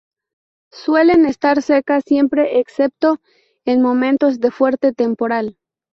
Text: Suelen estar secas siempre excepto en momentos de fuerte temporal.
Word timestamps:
Suelen 0.73 1.27
estar 1.27 1.61
secas 1.61 2.01
siempre 2.07 2.59
excepto 2.59 3.19
en 3.65 3.83
momentos 3.83 4.39
de 4.39 4.49
fuerte 4.49 4.93
temporal. 4.93 5.57